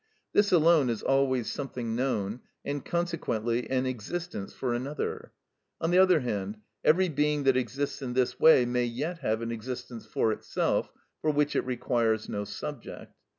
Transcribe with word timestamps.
This 0.33 0.51
alone 0.51 0.89
is 0.89 1.03
always 1.03 1.47
something 1.47 1.95
known, 1.95 2.39
and 2.65 2.83
consequently 2.83 3.69
an 3.69 3.85
existence 3.85 4.51
for 4.51 4.73
another. 4.73 5.31
On 5.79 5.91
the 5.91 5.99
other 5.99 6.21
hand, 6.21 6.57
every 6.83 7.07
being 7.07 7.43
that 7.43 7.55
exists 7.55 8.01
in 8.01 8.13
this 8.13 8.39
way 8.39 8.65
may 8.65 8.85
yet 8.85 9.19
have 9.19 9.43
an 9.43 9.51
existence 9.51 10.07
for 10.07 10.31
itself, 10.31 10.91
for 11.21 11.29
which 11.29 11.55
it 11.55 11.67
requires 11.67 12.27
no 12.27 12.45
subject. 12.45 13.13